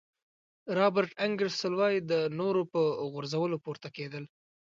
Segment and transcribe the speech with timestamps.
[0.77, 4.23] رابرټ انګیرسول وایي د نورو په غورځولو پورته کېدل.